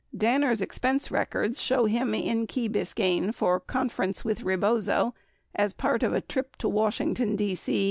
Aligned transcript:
41 0.13 0.19
Danner's 0.41 0.61
expense 0.63 1.11
records 1.11 1.61
show 1.61 1.85
him 1.85 2.15
in 2.15 2.47
Key 2.47 2.67
Biscayne 2.67 3.31
for 3.31 3.59
"conference 3.59 4.25
with 4.25 4.41
Rebozo" 4.43 5.13
42 5.51 5.51
as 5.53 5.73
part 5.73 6.01
of 6.01 6.11
a 6.11 6.21
trip 6.21 6.55
to 6.55 6.67
Washington, 6.67 7.35
D.C. 7.35 7.79